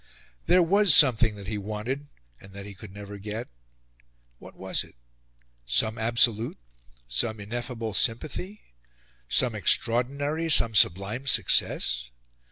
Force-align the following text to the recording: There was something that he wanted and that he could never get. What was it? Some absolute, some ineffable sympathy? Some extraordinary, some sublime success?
There 0.47 0.63
was 0.63 0.95
something 0.95 1.35
that 1.35 1.45
he 1.45 1.59
wanted 1.59 2.07
and 2.39 2.53
that 2.53 2.65
he 2.65 2.73
could 2.73 2.91
never 2.91 3.19
get. 3.19 3.49
What 4.39 4.55
was 4.55 4.83
it? 4.83 4.95
Some 5.63 5.99
absolute, 5.99 6.57
some 7.07 7.39
ineffable 7.39 7.93
sympathy? 7.93 8.61
Some 9.29 9.53
extraordinary, 9.53 10.49
some 10.49 10.73
sublime 10.73 11.27
success? 11.27 12.09